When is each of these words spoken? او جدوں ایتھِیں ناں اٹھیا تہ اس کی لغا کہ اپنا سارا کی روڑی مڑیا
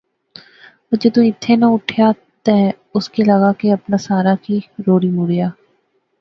او 0.87 0.93
جدوں 1.01 1.23
ایتھِیں 1.27 1.57
ناں 1.61 1.71
اٹھیا 1.75 2.07
تہ 2.45 2.55
اس 2.95 3.05
کی 3.13 3.21
لغا 3.29 3.51
کہ 3.59 3.67
اپنا 3.77 3.97
سارا 4.07 4.33
کی 4.45 4.57
روڑی 4.85 5.09
مڑیا 5.17 5.47